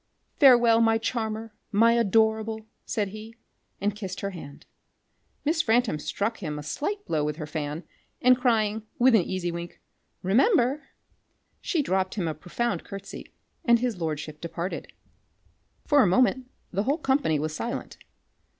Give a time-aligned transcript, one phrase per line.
[0.39, 3.35] "Farewel, my charmer, my adorable!" said he,
[3.79, 4.65] and kissed her hand.
[5.45, 7.83] Miss Frampton struck him a slight blow with her fan,
[8.19, 9.79] and crying, with an easy wink,
[10.23, 10.87] "Remember!"
[11.61, 13.31] she dropt him a profound curtesey
[13.63, 14.91] and his lordship departed.
[15.85, 17.97] For a moment the whole company was silent.